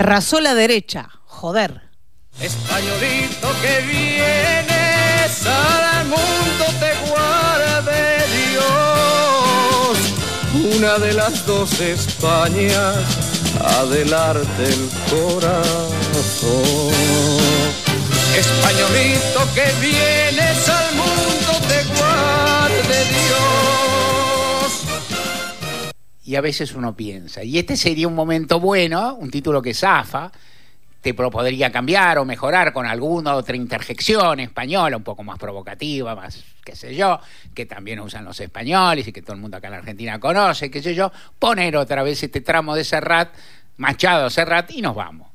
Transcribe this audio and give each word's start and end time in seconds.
Arrasó 0.00 0.40
la 0.40 0.54
derecha, 0.54 1.10
joder. 1.26 1.82
Españolito 2.40 3.48
que 3.60 3.80
vienes 3.86 5.46
al 5.46 6.06
mundo 6.06 6.64
te 6.80 6.92
guarde 7.10 8.24
Dios. 8.48 9.98
Una 10.74 10.96
de 10.96 11.12
las 11.12 11.44
dos 11.44 11.78
Españas, 11.80 12.96
adelante 13.62 14.64
el 14.64 14.88
corazón. 15.10 15.74
Españolito 18.38 19.54
que 19.54 19.70
vienes 19.82 20.66
al 20.66 20.94
mundo 20.94 21.52
te 21.68 21.84
guarde 21.92 23.04
Dios. 23.04 23.89
Y 26.30 26.36
a 26.36 26.40
veces 26.40 26.74
uno 26.76 26.94
piensa, 26.94 27.42
y 27.42 27.58
este 27.58 27.76
sería 27.76 28.06
un 28.06 28.14
momento 28.14 28.60
bueno, 28.60 29.16
un 29.16 29.32
título 29.32 29.60
que 29.60 29.74
zafa, 29.74 30.30
te 31.00 31.12
podría 31.12 31.72
cambiar 31.72 32.18
o 32.18 32.24
mejorar 32.24 32.72
con 32.72 32.86
alguna 32.86 33.34
otra 33.34 33.56
interjección 33.56 34.38
española, 34.38 34.96
un 34.96 35.02
poco 35.02 35.24
más 35.24 35.40
provocativa, 35.40 36.14
más, 36.14 36.40
qué 36.64 36.76
sé 36.76 36.94
yo, 36.94 37.18
que 37.52 37.66
también 37.66 37.98
usan 37.98 38.24
los 38.24 38.38
españoles 38.38 39.08
y 39.08 39.12
que 39.12 39.22
todo 39.22 39.32
el 39.32 39.40
mundo 39.40 39.56
acá 39.56 39.66
en 39.66 39.72
la 39.72 39.78
Argentina 39.78 40.20
conoce, 40.20 40.70
qué 40.70 40.80
sé 40.80 40.94
yo, 40.94 41.10
poner 41.36 41.76
otra 41.76 42.04
vez 42.04 42.22
este 42.22 42.42
tramo 42.42 42.76
de 42.76 42.84
Serrat, 42.84 43.34
Machado 43.78 44.30
Serrat, 44.30 44.70
y 44.70 44.82
nos 44.82 44.94
vamos. 44.94 45.26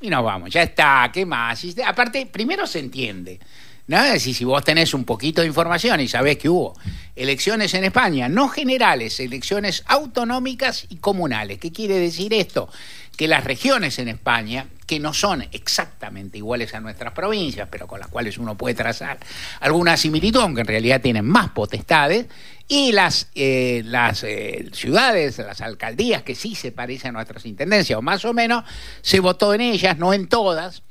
Y 0.00 0.08
nos 0.10 0.22
vamos, 0.22 0.50
ya 0.50 0.62
está, 0.62 1.10
¿qué 1.12 1.26
más? 1.26 1.60
aparte, 1.84 2.24
primero 2.26 2.68
se 2.68 2.78
entiende. 2.78 3.40
Es 3.88 4.12
decir, 4.14 4.34
si 4.34 4.44
vos 4.44 4.64
tenés 4.64 4.94
un 4.94 5.04
poquito 5.04 5.42
de 5.42 5.46
información 5.46 6.00
y 6.00 6.08
sabés 6.08 6.38
que 6.38 6.48
hubo 6.48 6.76
elecciones 7.14 7.72
en 7.74 7.84
España, 7.84 8.28
no 8.28 8.48
generales, 8.48 9.20
elecciones 9.20 9.84
autonómicas 9.86 10.86
y 10.88 10.96
comunales. 10.96 11.58
¿Qué 11.58 11.70
quiere 11.70 12.00
decir 12.00 12.34
esto? 12.34 12.68
Que 13.16 13.28
las 13.28 13.44
regiones 13.44 13.98
en 14.00 14.08
España 14.08 14.66
que 14.86 14.98
no 14.98 15.14
son 15.14 15.46
exactamente 15.52 16.38
iguales 16.38 16.74
a 16.74 16.80
nuestras 16.80 17.12
provincias, 17.12 17.68
pero 17.70 17.86
con 17.86 18.00
las 18.00 18.08
cuales 18.08 18.38
uno 18.38 18.56
puede 18.56 18.74
trazar 18.74 19.18
alguna 19.60 19.96
similitud, 19.96 20.40
aunque 20.40 20.60
en 20.62 20.66
realidad 20.66 21.00
tienen 21.00 21.24
más 21.24 21.50
potestades, 21.50 22.26
y 22.68 22.90
las, 22.92 23.28
eh, 23.34 23.82
las 23.84 24.24
eh, 24.24 24.68
ciudades, 24.72 25.38
las 25.38 25.60
alcaldías 25.60 26.22
que 26.22 26.34
sí 26.34 26.56
se 26.56 26.72
parecen 26.72 27.10
a 27.10 27.12
nuestras 27.12 27.46
intendencias, 27.46 27.98
o 27.98 28.02
más 28.02 28.24
o 28.24 28.32
menos, 28.32 28.64
se 29.02 29.20
votó 29.20 29.54
en 29.54 29.60
ellas, 29.60 29.96
no 29.98 30.12
en 30.12 30.28
todas. 30.28 30.82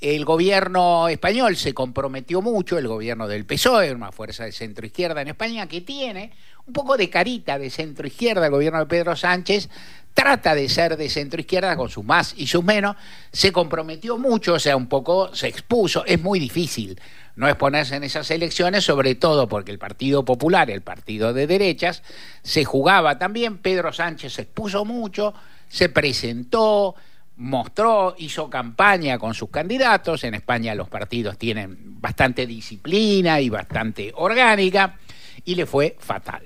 El 0.00 0.24
gobierno 0.24 1.08
español 1.08 1.56
se 1.56 1.74
comprometió 1.74 2.40
mucho, 2.40 2.78
el 2.78 2.86
gobierno 2.86 3.26
del 3.26 3.44
PSOE, 3.44 3.92
una 3.92 4.12
fuerza 4.12 4.44
de 4.44 4.52
centro 4.52 4.86
izquierda 4.86 5.22
en 5.22 5.28
España, 5.28 5.66
que 5.66 5.80
tiene 5.80 6.32
un 6.66 6.72
poco 6.72 6.96
de 6.96 7.10
carita 7.10 7.58
de 7.58 7.68
centro 7.68 8.06
izquierda, 8.06 8.46
el 8.46 8.52
gobierno 8.52 8.78
de 8.78 8.86
Pedro 8.86 9.16
Sánchez, 9.16 9.68
trata 10.14 10.54
de 10.54 10.68
ser 10.68 10.96
de 10.96 11.08
centro 11.08 11.40
izquierda 11.40 11.76
con 11.76 11.88
sus 11.88 12.04
más 12.04 12.34
y 12.36 12.46
sus 12.46 12.62
menos, 12.62 12.96
se 13.32 13.50
comprometió 13.50 14.18
mucho, 14.18 14.54
o 14.54 14.58
sea, 14.58 14.76
un 14.76 14.86
poco 14.86 15.34
se 15.34 15.48
expuso, 15.48 16.04
es 16.06 16.20
muy 16.20 16.38
difícil 16.38 17.00
no 17.38 17.48
exponerse 17.48 17.94
en 17.94 18.02
esas 18.02 18.28
elecciones, 18.32 18.84
sobre 18.84 19.14
todo 19.14 19.48
porque 19.48 19.70
el 19.70 19.78
Partido 19.78 20.24
Popular, 20.24 20.70
el 20.70 20.82
partido 20.82 21.32
de 21.32 21.46
derechas, 21.46 22.02
se 22.42 22.64
jugaba 22.64 23.16
también, 23.16 23.58
Pedro 23.58 23.92
Sánchez 23.92 24.32
se 24.32 24.42
expuso 24.42 24.84
mucho, 24.84 25.34
se 25.68 25.88
presentó, 25.88 26.96
mostró, 27.38 28.16
hizo 28.18 28.50
campaña 28.50 29.18
con 29.18 29.32
sus 29.32 29.48
candidatos, 29.48 30.24
en 30.24 30.34
España 30.34 30.74
los 30.74 30.88
partidos 30.88 31.38
tienen 31.38 32.00
bastante 32.00 32.46
disciplina 32.46 33.40
y 33.40 33.48
bastante 33.48 34.12
orgánica, 34.16 34.98
y 35.44 35.54
le 35.54 35.64
fue 35.64 35.96
fatal, 35.98 36.42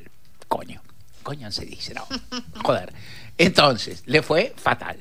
coño, 0.48 0.82
coño 1.22 1.50
se 1.50 1.64
dice, 1.64 1.94
no, 1.94 2.06
joder. 2.62 2.92
Entonces, 3.38 4.02
le 4.06 4.22
fue 4.22 4.52
fatal. 4.56 4.98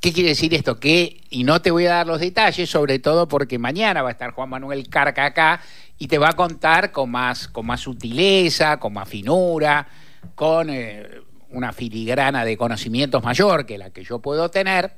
¿Qué 0.00 0.12
quiere 0.12 0.30
decir 0.30 0.52
esto? 0.54 0.78
Que, 0.78 1.22
y 1.30 1.44
no 1.44 1.62
te 1.62 1.70
voy 1.70 1.86
a 1.86 1.94
dar 1.94 2.06
los 2.06 2.20
detalles, 2.20 2.68
sobre 2.68 2.98
todo 2.98 3.26
porque 3.28 3.58
mañana 3.58 4.02
va 4.02 4.10
a 4.10 4.12
estar 4.12 4.32
Juan 4.32 4.48
Manuel 4.48 4.88
Carca 4.88 5.26
acá 5.26 5.60
y 5.96 6.08
te 6.08 6.18
va 6.18 6.30
a 6.30 6.32
contar 6.34 6.92
con 6.92 7.10
más, 7.10 7.48
con 7.48 7.66
más 7.66 7.80
sutileza, 7.80 8.78
con 8.78 8.92
más 8.92 9.08
finura, 9.08 9.88
con 10.34 10.70
eh, 10.70 11.22
una 11.50 11.72
filigrana 11.72 12.44
de 12.44 12.56
conocimientos 12.56 13.22
mayor 13.22 13.66
que 13.66 13.78
la 13.78 13.90
que 13.90 14.04
yo 14.04 14.20
puedo 14.20 14.50
tener, 14.50 14.92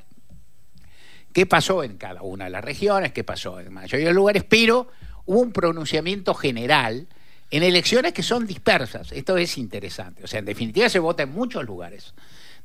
qué 1.32 1.46
pasó 1.46 1.82
en 1.84 1.96
cada 1.96 2.22
una 2.22 2.44
de 2.44 2.50
las 2.50 2.64
regiones, 2.64 3.12
qué 3.12 3.24
pasó 3.24 3.60
en 3.60 3.72
mayoría 3.72 4.06
de 4.06 4.12
los 4.12 4.16
lugares, 4.16 4.44
pero 4.44 4.88
hubo 5.26 5.40
un 5.40 5.52
pronunciamiento 5.52 6.34
general 6.34 7.06
en 7.50 7.62
elecciones 7.62 8.12
que 8.12 8.22
son 8.22 8.46
dispersas. 8.46 9.12
Esto 9.12 9.36
es 9.36 9.58
interesante. 9.58 10.24
O 10.24 10.26
sea, 10.26 10.38
en 10.38 10.44
definitiva 10.44 10.88
se 10.88 10.98
vota 10.98 11.22
en 11.22 11.32
muchos 11.32 11.64
lugares 11.64 12.14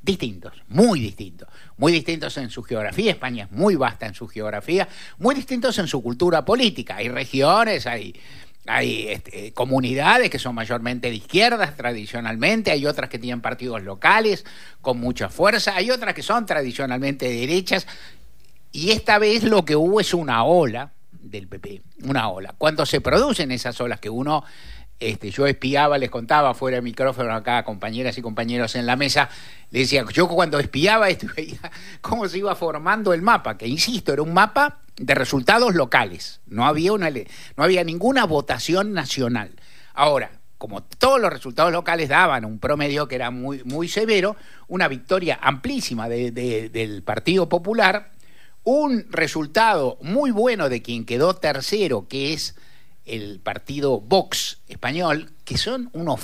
distintos, 0.02 0.54
muy 0.68 1.00
distintos, 1.00 1.50
muy 1.78 1.92
distintos 1.92 2.38
en 2.38 2.52
su 2.52 2.62
geografía, 2.62 3.12
España 3.12 3.46
es 3.46 3.52
muy 3.52 3.76
vasta 3.76 4.06
en 4.06 4.14
su 4.14 4.28
geografía, 4.28 4.88
muy 5.18 5.34
distintos 5.34 5.80
en 5.80 5.88
su 5.88 6.04
cultura 6.04 6.46
política, 6.46 6.98
hay 6.98 7.10
regiones, 7.10 7.88
hay, 7.88 8.16
hay 8.68 9.10
este, 9.10 9.54
comunidades 9.54 10.30
que 10.30 10.40
son 10.40 10.56
mayormente 10.56 11.10
de 11.10 11.16
izquierdas 11.16 11.76
tradicionalmente, 11.76 12.72
hay 12.72 12.86
otras 12.86 13.10
que 13.10 13.20
tienen 13.20 13.42
partidos 13.42 13.84
locales 13.84 14.46
con 14.82 15.00
mucha 15.00 15.30
fuerza, 15.30 15.76
hay 15.76 15.92
otras 15.92 16.14
que 16.14 16.24
son 16.24 16.46
tradicionalmente 16.46 17.30
derechas, 17.30 17.88
y 18.72 18.92
esta 18.92 19.20
vez 19.20 19.44
lo 19.44 19.64
que 19.64 19.76
hubo 19.76 20.00
es 20.00 20.14
una 20.14 20.44
ola 20.44 20.92
del 21.12 21.48
PP, 21.48 21.82
una 22.04 22.30
ola. 22.30 22.54
Cuando 22.58 22.86
se 22.86 23.02
producen 23.02 23.52
esas 23.52 23.80
olas 23.80 24.00
que 24.00 24.10
uno 24.10 24.44
este, 25.00 25.30
yo 25.30 25.46
espiaba, 25.46 25.98
les 25.98 26.10
contaba 26.10 26.54
fuera 26.54 26.78
de 26.78 26.82
micrófono 26.82 27.34
acá 27.34 27.64
compañeras 27.64 28.18
y 28.18 28.22
compañeros 28.22 28.76
en 28.76 28.86
la 28.86 28.96
mesa, 28.96 29.30
les 29.72 29.84
decía, 29.84 30.06
yo 30.14 30.28
cuando 30.28 30.60
espiaba 30.60 31.10
esto 31.10 31.28
veía 31.36 31.60
cómo 32.02 32.28
se 32.28 32.38
iba 32.38 32.56
formando 32.56 33.14
el 33.14 33.22
mapa, 33.22 33.58
que 33.58 33.68
insisto, 33.68 34.14
era 34.14 34.22
un 34.22 34.34
mapa 34.34 34.80
de 34.96 35.14
resultados 35.14 35.76
locales, 35.76 36.42
no 36.48 36.66
había, 36.66 36.94
una, 36.94 37.10
no 37.10 37.64
había 37.64 37.84
ninguna 37.84 38.26
votación 38.26 38.94
nacional. 38.94 39.52
Ahora, 39.94 40.32
como 40.58 40.84
todos 40.84 41.20
los 41.20 41.32
resultados 41.32 41.72
locales 41.72 42.10
daban 42.10 42.46
un 42.46 42.60
promedio 42.60 43.08
que 43.08 43.16
era 43.16 43.30
muy, 43.32 43.64
muy 43.66 43.90
severo, 43.90 44.36
una 44.68 44.88
victoria 44.88 45.38
amplísima 45.42 46.08
del 46.08 47.04
Partido 47.04 47.50
Popular, 47.50 48.12
un 48.64 49.06
resultado 49.12 49.98
muy 50.02 50.32
bueno 50.32 50.70
de 50.70 50.82
quien 50.82 51.06
quedó 51.06 51.36
tercero, 51.36 52.08
que 52.08 52.34
es 52.34 52.56
el 53.06 53.40
partido 53.40 54.00
Vox 54.00 54.60
español, 54.68 55.32
que 55.44 55.58
son 55.58 55.90
unos 55.94 56.22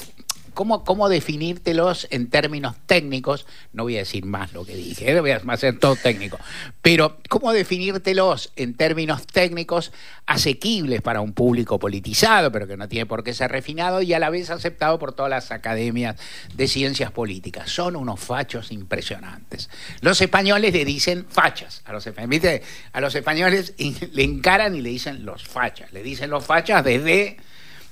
¿Cómo, 0.53 0.83
¿Cómo 0.83 1.09
definírtelos 1.09 2.07
en 2.11 2.29
términos 2.29 2.75
técnicos? 2.85 3.45
No 3.73 3.83
voy 3.83 3.95
a 3.95 3.99
decir 3.99 4.25
más 4.25 4.53
lo 4.53 4.65
que 4.65 4.75
dije, 4.75 5.11
¿eh? 5.11 5.19
voy 5.19 5.31
a 5.31 5.41
hacer 5.47 5.79
todo 5.79 5.95
técnico. 5.95 6.37
Pero, 6.81 7.17
¿cómo 7.29 7.51
definírtelos 7.51 8.51
en 8.55 8.73
términos 8.73 9.25
técnicos 9.27 9.91
asequibles 10.25 11.01
para 11.01 11.21
un 11.21 11.33
público 11.33 11.79
politizado, 11.79 12.51
pero 12.51 12.67
que 12.67 12.77
no 12.77 12.87
tiene 12.87 13.05
por 13.05 13.23
qué 13.23 13.33
ser 13.33 13.51
refinado 13.51 14.01
y 14.01 14.13
a 14.13 14.19
la 14.19 14.29
vez 14.29 14.49
aceptado 14.49 14.99
por 14.99 15.13
todas 15.13 15.29
las 15.29 15.51
academias 15.51 16.15
de 16.53 16.67
ciencias 16.67 17.11
políticas? 17.11 17.69
Son 17.69 17.95
unos 17.95 18.19
fachos 18.19 18.71
impresionantes. 18.71 19.69
Los 20.01 20.21
españoles 20.21 20.73
le 20.73 20.85
dicen 20.85 21.25
fachas. 21.29 21.81
A 21.85 21.93
los, 21.93 22.07
a 22.07 23.01
los 23.01 23.15
españoles 23.15 23.73
le 24.11 24.23
encaran 24.23 24.75
y 24.75 24.81
le 24.81 24.89
dicen 24.89 25.25
los 25.25 25.43
fachas. 25.43 25.91
Le 25.93 26.03
dicen 26.03 26.29
los 26.29 26.45
fachas 26.45 26.83
desde 26.83 27.37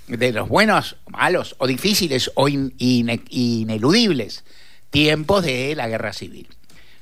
de 0.09 0.31
los 0.31 0.49
buenos, 0.49 0.97
malos 1.07 1.55
o 1.59 1.67
difíciles 1.67 2.31
o 2.35 2.47
ineludibles 2.49 4.43
tiempos 4.89 5.43
de 5.43 5.75
la 5.75 5.87
guerra 5.87 6.13
civil. 6.13 6.47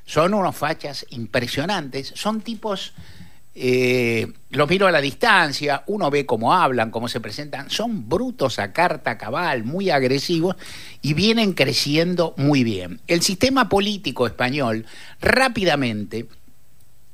Son 0.05 0.33
unos 0.33 0.55
fachas 0.55 1.05
impresionantes, 1.09 2.11
son 2.15 2.41
tipos, 2.41 2.93
eh, 3.55 4.31
los 4.49 4.69
miro 4.69 4.87
a 4.87 4.91
la 4.91 5.01
distancia, 5.01 5.83
uno 5.87 6.09
ve 6.09 6.25
cómo 6.25 6.53
hablan, 6.53 6.91
cómo 6.91 7.07
se 7.07 7.19
presentan, 7.19 7.69
son 7.69 8.07
brutos 8.07 8.59
a 8.59 8.71
carta 8.73 9.17
cabal, 9.17 9.63
muy 9.63 9.89
agresivos 9.89 10.55
y 11.01 11.13
vienen 11.13 11.53
creciendo 11.53 12.33
muy 12.37 12.63
bien. 12.63 13.01
El 13.07 13.21
sistema 13.21 13.69
político 13.69 14.27
español 14.27 14.85
rápidamente 15.21 16.27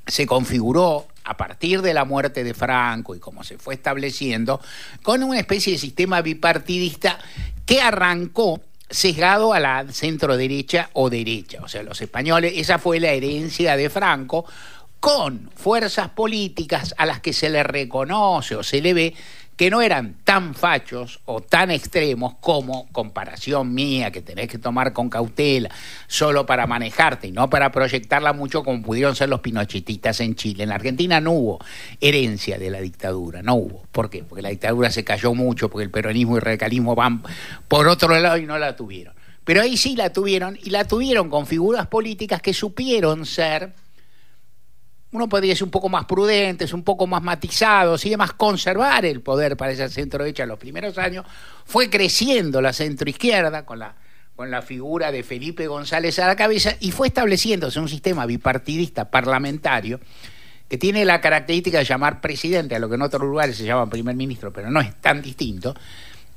se 0.06 0.26
configuró 0.26 1.06
a 1.24 1.36
partir 1.36 1.82
de 1.82 1.94
la 1.94 2.04
muerte 2.04 2.44
de 2.44 2.54
Franco 2.54 3.14
y 3.14 3.18
como 3.18 3.42
se 3.42 3.58
fue 3.58 3.74
estableciendo, 3.74 4.60
con 5.02 5.22
una 5.22 5.40
especie 5.40 5.72
de 5.72 5.78
sistema 5.78 6.20
bipartidista 6.20 7.18
que 7.66 7.80
arrancó 7.80 8.60
sesgado 8.90 9.54
a 9.54 9.60
la 9.60 9.86
centro 9.90 10.36
derecha 10.36 10.90
o 10.92 11.10
derecha. 11.10 11.60
O 11.62 11.68
sea, 11.68 11.82
los 11.82 12.00
españoles, 12.00 12.52
esa 12.56 12.78
fue 12.78 13.00
la 13.00 13.10
herencia 13.10 13.76
de 13.76 13.90
Franco, 13.90 14.44
con 15.00 15.50
fuerzas 15.54 16.08
políticas 16.10 16.94
a 16.96 17.04
las 17.04 17.20
que 17.20 17.32
se 17.32 17.50
le 17.50 17.62
reconoce 17.62 18.56
o 18.56 18.62
se 18.62 18.80
le 18.80 18.94
ve 18.94 19.14
que 19.56 19.70
no 19.70 19.82
eran 19.82 20.16
tan 20.24 20.54
fachos 20.54 21.20
o 21.26 21.40
tan 21.40 21.70
extremos 21.70 22.34
como 22.40 22.88
comparación 22.92 23.72
mía, 23.72 24.10
que 24.10 24.20
tenés 24.20 24.48
que 24.48 24.58
tomar 24.58 24.92
con 24.92 25.08
cautela, 25.08 25.70
solo 26.06 26.44
para 26.46 26.66
manejarte 26.66 27.28
y 27.28 27.32
no 27.32 27.48
para 27.48 27.70
proyectarla 27.70 28.32
mucho 28.32 28.64
como 28.64 28.82
pudieron 28.82 29.14
ser 29.14 29.28
los 29.28 29.40
pinochetistas 29.40 30.20
en 30.20 30.34
Chile. 30.34 30.64
En 30.64 30.70
la 30.70 30.74
Argentina 30.76 31.20
no 31.20 31.32
hubo 31.32 31.58
herencia 32.00 32.58
de 32.58 32.70
la 32.70 32.80
dictadura, 32.80 33.42
no 33.42 33.54
hubo. 33.54 33.84
¿Por 33.92 34.10
qué? 34.10 34.24
Porque 34.24 34.42
la 34.42 34.48
dictadura 34.48 34.90
se 34.90 35.04
cayó 35.04 35.34
mucho, 35.34 35.68
porque 35.70 35.84
el 35.84 35.90
peronismo 35.90 36.34
y 36.34 36.38
el 36.38 36.42
radicalismo 36.42 36.94
van 36.94 37.22
por 37.68 37.86
otro 37.88 38.18
lado 38.18 38.36
y 38.38 38.46
no 38.46 38.58
la 38.58 38.76
tuvieron. 38.76 39.14
Pero 39.44 39.60
ahí 39.60 39.76
sí 39.76 39.94
la 39.94 40.10
tuvieron 40.10 40.58
y 40.62 40.70
la 40.70 40.84
tuvieron 40.84 41.28
con 41.28 41.46
figuras 41.46 41.86
políticas 41.86 42.40
que 42.40 42.54
supieron 42.54 43.26
ser, 43.26 43.74
uno 45.14 45.28
podría 45.28 45.52
decir 45.52 45.62
un 45.62 45.70
poco 45.70 45.88
más 45.88 46.06
prudentes, 46.06 46.72
un 46.72 46.82
poco 46.82 47.06
más 47.06 47.22
matizados 47.22 48.04
y 48.04 48.08
además 48.08 48.32
conservar 48.32 49.04
el 49.04 49.20
poder 49.20 49.56
para 49.56 49.70
esa 49.70 49.88
centro 49.88 50.24
derecha 50.24 50.42
en 50.42 50.48
los 50.48 50.58
primeros 50.58 50.98
años. 50.98 51.24
Fue 51.64 51.88
creciendo 51.88 52.60
la 52.60 52.72
centroizquierda 52.72 53.64
con 53.64 53.78
la, 53.78 53.94
con 54.34 54.50
la 54.50 54.60
figura 54.60 55.12
de 55.12 55.22
Felipe 55.22 55.68
González 55.68 56.18
a 56.18 56.26
la 56.26 56.34
cabeza 56.34 56.74
y 56.80 56.90
fue 56.90 57.06
estableciéndose 57.06 57.78
un 57.78 57.88
sistema 57.88 58.26
bipartidista 58.26 59.08
parlamentario 59.08 60.00
que 60.68 60.78
tiene 60.78 61.04
la 61.04 61.20
característica 61.20 61.78
de 61.78 61.84
llamar 61.84 62.20
presidente 62.20 62.74
a 62.74 62.80
lo 62.80 62.88
que 62.88 62.96
en 62.96 63.02
otros 63.02 63.22
lugares 63.22 63.56
se 63.56 63.64
llama 63.64 63.88
primer 63.88 64.16
ministro, 64.16 64.52
pero 64.52 64.68
no 64.68 64.80
es 64.80 64.96
tan 64.96 65.22
distinto. 65.22 65.76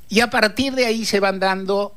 Y 0.08 0.20
a 0.20 0.30
partir 0.30 0.76
de 0.76 0.86
ahí 0.86 1.04
se 1.04 1.18
van 1.18 1.40
dando 1.40 1.96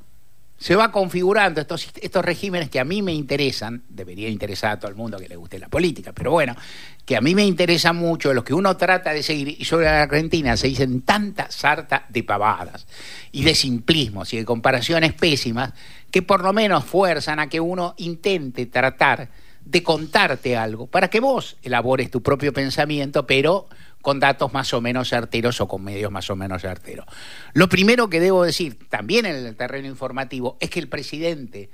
se 0.61 0.75
va 0.75 0.91
configurando 0.91 1.59
estos, 1.59 1.89
estos 1.99 2.23
regímenes 2.23 2.69
que 2.69 2.79
a 2.79 2.83
mí 2.85 3.01
me 3.01 3.11
interesan, 3.11 3.81
debería 3.89 4.29
interesar 4.29 4.73
a 4.73 4.79
todo 4.79 4.91
el 4.91 4.95
mundo 4.95 5.17
que 5.17 5.27
le 5.27 5.35
guste 5.35 5.57
la 5.57 5.69
política, 5.69 6.13
pero 6.13 6.29
bueno, 6.29 6.55
que 7.03 7.17
a 7.17 7.21
mí 7.21 7.33
me 7.33 7.43
interesa 7.43 7.93
mucho, 7.93 8.31
los 8.31 8.43
que 8.43 8.53
uno 8.53 8.77
trata 8.77 9.11
de 9.11 9.23
seguir, 9.23 9.55
y 9.59 9.65
sobre 9.65 9.85
la 9.85 10.03
Argentina 10.03 10.55
se 10.55 10.67
dicen 10.67 11.01
tanta 11.01 11.49
sarta 11.49 12.05
de 12.09 12.21
pavadas 12.21 12.85
y 13.31 13.43
de 13.43 13.55
simplismos 13.55 14.31
y 14.35 14.37
de 14.37 14.45
comparaciones 14.45 15.13
pésimas 15.13 15.73
que 16.11 16.21
por 16.21 16.43
lo 16.43 16.53
menos 16.53 16.85
fuerzan 16.85 17.39
a 17.39 17.49
que 17.49 17.59
uno 17.59 17.95
intente 17.97 18.67
tratar 18.67 19.29
de 19.65 19.81
contarte 19.81 20.57
algo 20.57 20.85
para 20.85 21.09
que 21.09 21.19
vos 21.19 21.57
elabores 21.63 22.11
tu 22.11 22.21
propio 22.21 22.53
pensamiento, 22.53 23.25
pero 23.25 23.67
con 24.01 24.19
datos 24.19 24.51
más 24.53 24.73
o 24.73 24.81
menos 24.81 25.09
certeros 25.09 25.61
o 25.61 25.67
con 25.67 25.83
medios 25.83 26.11
más 26.11 26.29
o 26.29 26.35
menos 26.35 26.61
certeros. 26.61 27.05
Lo 27.53 27.69
primero 27.69 28.09
que 28.09 28.19
debo 28.19 28.43
decir, 28.43 28.77
también 28.89 29.25
en 29.25 29.35
el 29.35 29.55
terreno 29.55 29.87
informativo, 29.87 30.57
es 30.59 30.69
que 30.69 30.79
el 30.79 30.89
presidente, 30.89 31.69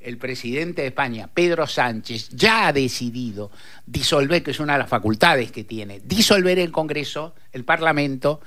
el 0.00 0.18
presidente 0.18 0.82
de 0.82 0.88
España, 0.88 1.28
Pedro 1.32 1.66
Sánchez, 1.66 2.30
ya 2.30 2.68
ha 2.68 2.72
decidido 2.72 3.50
disolver, 3.86 4.42
que 4.42 4.50
es 4.50 4.60
una 4.60 4.74
de 4.74 4.80
las 4.80 4.88
facultades 4.88 5.52
que 5.52 5.64
tiene, 5.64 6.00
disolver 6.04 6.58
el 6.58 6.72
Congreso, 6.72 7.34
el 7.52 7.64
Parlamento, 7.64 8.40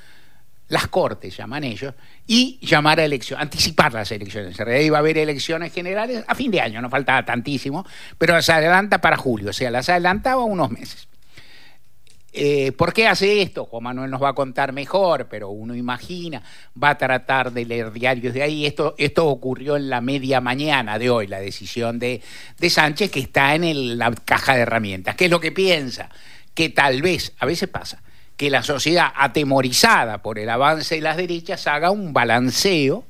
las 0.68 0.88
Cortes, 0.88 1.36
llaman 1.36 1.66
ellos, 1.66 1.94
y 2.26 2.58
llamar 2.66 3.00
a 3.02 3.04
elecciones, 3.04 3.44
anticipar 3.44 3.94
las 3.94 4.10
elecciones. 4.12 4.58
En 4.58 4.66
realidad 4.66 4.86
iba 4.86 4.98
a 4.98 5.00
haber 5.00 5.18
elecciones 5.18 5.74
generales 5.74 6.24
a 6.28 6.34
fin 6.34 6.50
de 6.50 6.62
año, 6.62 6.82
no 6.82 6.90
faltaba 6.90 7.26
tantísimo, 7.26 7.86
pero 8.18 8.42
se 8.42 8.54
adelanta 8.54 9.02
para 9.02 9.18
julio, 9.18 9.50
o 9.50 9.54
sea, 9.54 9.70
las 9.70 9.90
adelantaba 9.90 10.46
unos 10.46 10.72
meses. 10.72 11.10
Eh, 12.34 12.72
¿Por 12.72 12.94
qué 12.94 13.08
hace 13.08 13.42
esto? 13.42 13.66
Juan 13.66 13.84
Manuel 13.84 14.10
nos 14.10 14.22
va 14.22 14.30
a 14.30 14.34
contar 14.34 14.72
mejor, 14.72 15.28
pero 15.30 15.50
uno 15.50 15.76
imagina, 15.76 16.42
va 16.82 16.92
a 16.92 16.98
tratar 16.98 17.52
de 17.52 17.66
leer 17.66 17.92
diarios 17.92 18.34
de 18.34 18.44
ahí. 18.44 18.66
Esto, 18.66 18.96
ocurrió 19.28 19.76
en 19.76 19.90
la 19.90 20.00
media 20.00 20.40
mañana 20.40 20.98
de 20.98 21.10
hoy, 21.10 21.28
la 21.28 21.40
decisión 21.40 22.00
de, 22.00 22.22
de 22.58 22.70
Sánchez, 22.70 23.12
que 23.12 23.20
está 23.20 23.54
en 23.56 23.98
la 23.98 24.12
caja 24.12 24.56
de 24.56 24.62
herramientas. 24.62 25.16
¿Qué 25.16 25.26
es 25.26 25.32
lo 25.32 25.42
que 25.42 25.52
piensa? 25.52 26.10
Que 26.54 26.70
tal 26.70 27.02
vez, 27.02 27.34
a 27.40 27.46
veces 27.46 27.68
pasa, 27.68 28.02
que 28.38 28.50
la 28.50 28.64
sociedad 28.64 29.12
atemorizada 29.16 30.22
por 30.22 30.40
el 30.40 30.50
avance 30.50 30.96
de 30.96 31.02
las 31.02 31.18
derechas 31.18 31.68
haga 31.68 31.92
un 31.92 32.14
balanceo 32.14 33.06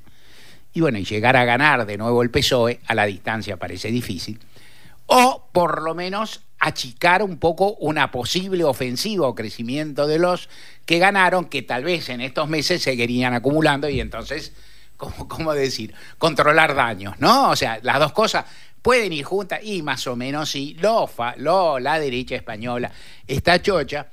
y 0.73 0.81
bueno, 0.81 0.97
y 0.97 1.05
llegar 1.05 1.35
a 1.35 1.45
ganar 1.45 1.85
de 1.85 1.97
nuevo 1.97 2.23
el 2.23 2.31
PSOE 2.31 2.79
a 2.87 2.95
la 2.95 3.05
distancia 3.05 3.57
parece 3.57 3.89
difícil, 3.89 4.39
o 5.05 5.49
por 5.51 5.81
lo 5.81 5.93
menos 5.93 6.41
achicar 6.61 7.23
un 7.23 7.37
poco 7.37 7.73
una 7.79 8.11
posible 8.11 8.63
ofensiva 8.63 9.27
o 9.27 9.33
crecimiento 9.33 10.05
de 10.05 10.19
los 10.19 10.47
que 10.85 10.99
ganaron, 10.99 11.45
que 11.45 11.63
tal 11.63 11.83
vez 11.83 12.07
en 12.09 12.21
estos 12.21 12.47
meses 12.47 12.83
seguirían 12.83 13.33
acumulando 13.33 13.89
y 13.89 13.99
entonces, 13.99 14.53
¿cómo, 14.97 15.53
decir? 15.53 15.93
Controlar 16.19 16.75
daños, 16.75 17.15
¿no? 17.19 17.49
O 17.49 17.55
sea, 17.55 17.79
las 17.81 17.99
dos 17.99 18.11
cosas 18.11 18.45
pueden 18.83 19.11
ir 19.11 19.25
juntas 19.25 19.59
y 19.63 19.81
más 19.81 20.05
o 20.05 20.15
menos 20.15 20.51
sí, 20.51 20.77
lo, 20.79 21.09
lo 21.37 21.79
la 21.79 21.99
derecha 21.99 22.35
española 22.35 22.91
está 23.27 23.59
chocha 23.59 24.07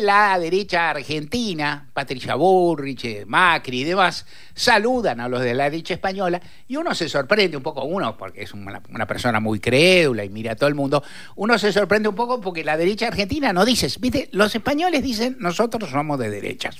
la 0.00 0.38
derecha 0.38 0.90
argentina, 0.90 1.88
Patricia 1.92 2.34
Burrich, 2.34 3.24
Macri 3.26 3.80
y 3.80 3.84
demás, 3.84 4.26
saludan 4.54 5.20
a 5.20 5.28
los 5.28 5.40
de 5.40 5.54
la 5.54 5.70
derecha 5.70 5.94
española 5.94 6.40
y 6.68 6.76
uno 6.76 6.94
se 6.94 7.08
sorprende 7.08 7.56
un 7.56 7.62
poco, 7.62 7.84
uno 7.84 8.16
porque 8.16 8.42
es 8.42 8.52
una, 8.52 8.80
persona 9.06 9.40
muy 9.40 9.60
crédula 9.60 10.24
y 10.24 10.28
mira 10.28 10.52
a 10.52 10.56
todo 10.56 10.68
el 10.68 10.74
mundo, 10.74 11.02
uno 11.36 11.58
se 11.58 11.72
sorprende 11.72 12.08
un 12.08 12.14
poco 12.14 12.40
porque 12.40 12.64
la 12.64 12.76
derecha 12.76 13.08
argentina 13.08 13.52
no 13.52 13.64
dice, 13.64 13.88
viste, 14.00 14.28
los 14.32 14.54
españoles 14.54 15.02
dicen 15.02 15.36
nosotros 15.38 15.90
somos 15.90 16.18
de 16.18 16.30
derechas. 16.30 16.78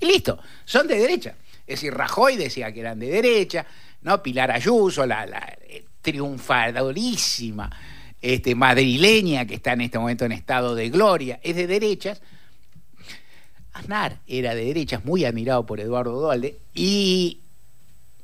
Y 0.00 0.06
listo, 0.06 0.38
son 0.64 0.86
de 0.86 0.98
derecha. 0.98 1.34
Es 1.66 1.80
decir, 1.80 1.94
Rajoy 1.94 2.36
decía 2.36 2.72
que 2.72 2.80
eran 2.80 2.98
de 2.98 3.08
derecha, 3.08 3.64
¿no? 4.02 4.22
Pilar 4.22 4.50
Ayuso, 4.50 5.06
la, 5.06 5.26
la 5.26 5.56
eh, 5.68 5.84
triunfadorísima 6.00 7.70
este, 8.22 8.54
madrileña 8.54 9.46
que 9.46 9.56
está 9.56 9.72
en 9.72 9.82
este 9.82 9.98
momento 9.98 10.24
en 10.24 10.32
estado 10.32 10.74
de 10.74 10.88
gloria, 10.88 11.40
es 11.42 11.56
de 11.56 11.66
derechas. 11.66 12.22
Aznar 13.72 14.20
era 14.26 14.54
de 14.54 14.64
derechas, 14.64 15.04
muy 15.04 15.24
admirado 15.24 15.66
por 15.66 15.80
Eduardo 15.80 16.20
Dualde, 16.20 16.58
y 16.74 17.40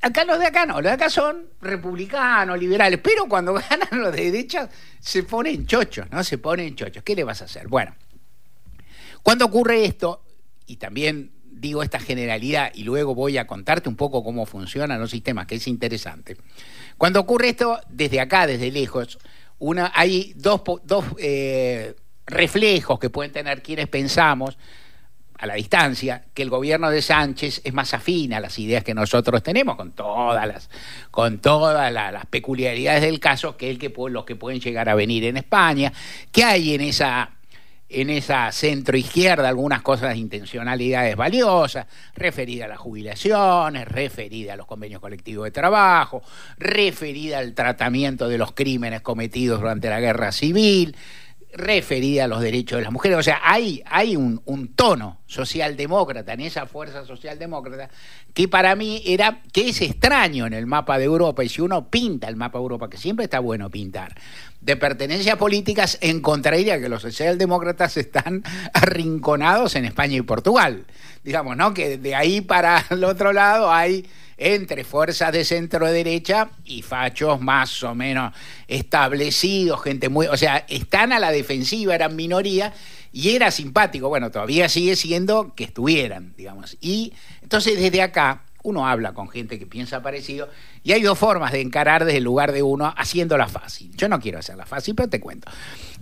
acá 0.01 0.25
los 0.25 0.39
de 0.39 0.47
acá 0.47 0.67
no, 0.67 0.75
los 0.75 0.85
de 0.85 0.91
acá 0.91 1.11
son 1.11 1.47
republicanos, 1.61 2.59
liberales, 2.59 3.01
pero 3.03 3.27
cuando 3.29 3.55
ganan 3.71 3.89
los 3.93 4.13
de 4.15 4.31
derechas 4.31 4.71
se 5.01 5.25
ponen 5.25 5.67
chochos, 5.67 6.11
¿no? 6.11 6.23
Se 6.23 6.39
ponen 6.39 6.77
chochos. 6.77 7.03
¿Qué 7.03 7.17
le 7.17 7.25
vas 7.25 7.43
a 7.43 7.47
hacer? 7.47 7.67
Bueno, 7.67 7.95
cuando 9.23 9.47
ocurre 9.47 9.85
esto, 9.85 10.23
y 10.67 10.77
también 10.77 11.33
digo 11.61 11.83
esta 11.83 11.99
generalidad 11.99 12.71
y 12.75 12.85
luego 12.85 13.15
voy 13.15 13.37
a 13.37 13.47
contarte 13.47 13.89
un 13.89 13.97
poco 13.97 14.23
cómo 14.23 14.47
funcionan 14.47 15.01
los 15.01 15.11
sistemas, 15.11 15.47
que 15.47 15.57
es 15.57 15.67
interesante. 15.67 16.37
Cuando 16.97 17.21
ocurre 17.21 17.49
esto, 17.49 17.81
desde 17.89 18.21
acá, 18.21 18.47
desde 18.47 18.71
lejos, 18.71 19.19
una, 19.59 19.93
hay 19.95 20.33
dos, 20.37 20.63
dos 20.85 21.05
eh, 21.19 21.95
reflejos 22.27 22.99
que 22.99 23.11
pueden 23.11 23.33
tener 23.33 23.63
quienes 23.63 23.89
pensamos 23.89 24.59
a 25.39 25.47
la 25.47 25.55
distancia 25.55 26.25
que 26.35 26.43
el 26.43 26.51
gobierno 26.51 26.91
de 26.91 27.01
Sánchez 27.01 27.61
es 27.63 27.73
más 27.73 27.95
afín 27.95 28.35
a 28.35 28.41
las 28.41 28.59
ideas 28.59 28.83
que 28.83 28.93
nosotros 28.93 29.43
tenemos, 29.43 29.77
con 29.77 29.93
todas 29.93 30.47
las, 30.47 30.69
con 31.13 31.39
todas 31.39 31.93
las, 31.93 32.27
peculiaridades 32.27 33.03
del 33.03 33.21
caso, 33.21 33.57
que 33.57 33.79
que 33.79 33.93
los 34.11 34.25
que 34.25 34.35
pueden 34.35 34.61
llegar 34.61 34.89
a 34.89 34.97
venir 34.97 35.25
en 35.25 35.37
España, 35.37 35.93
que 36.33 36.43
hay 36.43 36.75
en 36.75 36.81
esa 36.81 37.38
en 37.89 38.11
esa 38.11 38.53
centro 38.53 38.97
izquierda 38.97 39.49
algunas 39.49 39.83
cosas 39.83 40.11
de 40.11 40.19
intencionalidades 40.19 41.17
valiosas, 41.17 41.87
referida 42.15 42.67
a 42.67 42.69
las 42.69 42.79
jubilaciones, 42.79 43.89
referida 43.89 44.53
a 44.53 44.57
los 44.57 44.67
convenios 44.67 45.01
colectivos 45.01 45.45
de 45.45 45.51
trabajo, 45.51 46.23
referida 46.59 47.39
al 47.39 47.55
tratamiento 47.55 48.29
de 48.29 48.39
los 48.39 48.53
crímenes 48.53 49.01
cometidos 49.01 49.61
durante 49.61 49.89
la 49.89 50.01
guerra 50.01 50.33
civil, 50.33 50.97
referida 51.53 52.25
a 52.25 52.29
los 52.29 52.41
derechos 52.41 52.79
de 52.79 52.85
las 52.85 52.93
mujeres. 52.93 53.19
O 53.19 53.23
sea, 53.23 53.41
hay, 53.43 53.83
hay 53.87 54.17
un, 54.17 54.41
un, 54.45 54.75
tono 54.75 55.21
socialdemócrata 55.27 56.35
en 56.35 56.41
esa 56.41 56.67
fuerza 56.67 57.05
socialdemócrata 57.05 57.89
que 58.35 58.49
para 58.49 58.77
mí 58.77 59.03
era, 59.07 59.43
que 59.53 59.69
es 59.71 59.81
extraño 59.81 60.47
en 60.47 60.53
el 60.53 60.67
mapa 60.67 60.99
de 60.99 61.05
Europa, 61.05 61.43
y 61.43 61.49
si 61.49 61.63
uno 61.63 61.89
pinta 61.89 62.29
el 62.29 62.37
mapa 62.37 62.59
de 62.59 62.63
Europa, 62.63 62.91
que 62.91 62.99
siempre 62.99 63.25
está 63.25 63.41
bueno 63.41 63.71
pintar, 63.71 64.15
de 64.61 64.77
pertenencias 64.77 65.37
políticas, 65.37 65.99
encontraría 66.01 66.81
que 66.81 66.89
los 66.89 67.03
socialdemócratas 67.03 67.97
están 67.97 68.43
arrinconados 68.75 69.75
en 69.75 69.85
España 69.85 70.17
y 70.17 70.23
Portugal. 70.23 70.87
Digamos, 71.25 71.57
¿no? 71.57 71.75
Que 71.75 71.99
de 71.99 72.15
ahí 72.15 72.41
para 72.41 72.85
el 72.91 73.05
otro 73.05 73.33
lado 73.33 73.73
hay 73.73 74.07
entre 74.39 74.85
fuerzas 74.85 75.33
de 75.33 75.45
centro 75.45 75.91
derecha 75.91 76.51
y 76.65 76.83
fachos 76.83 77.41
más 77.41 77.83
o 77.83 77.95
menos 77.95 78.33
establecidos, 78.69 79.83
gente 79.83 80.09
muy, 80.09 80.29
o 80.29 80.37
sea, 80.37 80.65
están 80.69 81.13
a 81.13 81.19
la 81.19 81.33
defensiva, 81.33 81.95
eran 81.95 82.15
minoría 82.15 82.73
y 83.13 83.31
era 83.31 83.51
simpático, 83.51 84.09
bueno, 84.09 84.31
todavía 84.31 84.69
sigue 84.69 84.95
siendo 84.95 85.55
que 85.55 85.65
estuvieran, 85.65 86.35
digamos. 86.37 86.77
Y 86.81 87.13
entonces 87.43 87.79
desde 87.79 88.01
acá 88.01 88.43
uno 88.63 88.87
habla 88.87 89.13
con 89.13 89.29
gente 89.29 89.59
que 89.59 89.67
piensa 89.67 90.03
parecido 90.03 90.49
y 90.85 90.93
hay 90.93 91.03
dos 91.03 91.19
formas 91.19 91.51
de 91.53 91.61
encarar 91.61 92.05
desde 92.05 92.19
el 92.19 92.25
lugar 92.25 92.53
de 92.53 92.63
uno 92.63 92.95
haciéndola 92.97 93.49
fácil. 93.49 93.91
Yo 93.97 94.09
no 94.09 94.21
quiero 94.21 94.39
hacerla 94.39 94.67
fácil, 94.67 94.95
pero 94.95 95.09
te 95.09 95.21
cuento. 95.21 95.51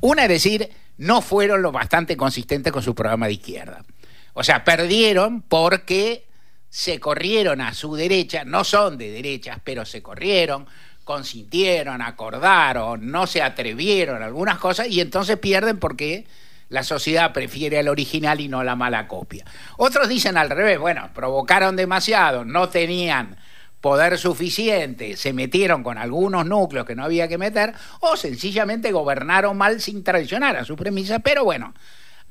Una 0.00 0.24
es 0.24 0.28
decir, 0.28 0.68
no 0.98 1.22
fueron 1.22 1.62
lo 1.62 1.72
bastante 1.72 2.16
consistentes 2.16 2.72
con 2.72 2.82
su 2.82 2.94
programa 2.94 3.26
de 3.26 3.34
izquierda. 3.34 3.82
O 4.34 4.44
sea, 4.44 4.64
perdieron 4.64 5.40
porque 5.40 6.26
se 6.68 7.00
corrieron 7.00 7.60
a 7.60 7.74
su 7.74 7.94
derecha, 7.94 8.44
no 8.44 8.64
son 8.64 8.98
de 8.98 9.10
derechas, 9.10 9.58
pero 9.64 9.84
se 9.84 10.02
corrieron, 10.02 10.66
consintieron, 11.04 12.02
acordaron, 12.02 13.10
no 13.10 13.26
se 13.26 13.42
atrevieron 13.42 14.22
a 14.22 14.26
algunas 14.26 14.58
cosas 14.58 14.88
y 14.88 15.00
entonces 15.00 15.38
pierden 15.38 15.78
porque 15.78 16.26
la 16.68 16.82
sociedad 16.82 17.32
prefiere 17.32 17.78
al 17.78 17.88
original 17.88 18.40
y 18.40 18.48
no 18.48 18.64
la 18.64 18.74
mala 18.74 19.06
copia. 19.06 19.44
Otros 19.76 20.08
dicen 20.08 20.36
al 20.36 20.50
revés, 20.50 20.78
bueno, 20.78 21.10
provocaron 21.14 21.76
demasiado, 21.76 22.44
no 22.44 22.68
tenían 22.68 23.36
poder 23.80 24.18
suficiente, 24.18 25.16
se 25.16 25.32
metieron 25.32 25.84
con 25.84 25.96
algunos 25.96 26.44
núcleos 26.44 26.86
que 26.86 26.96
no 26.96 27.04
había 27.04 27.28
que 27.28 27.38
meter, 27.38 27.72
o 28.00 28.16
sencillamente 28.16 28.90
gobernaron 28.90 29.56
mal 29.56 29.80
sin 29.80 30.02
traicionar 30.02 30.56
a 30.56 30.64
su 30.64 30.74
premisa, 30.74 31.20
pero 31.20 31.44
bueno, 31.44 31.72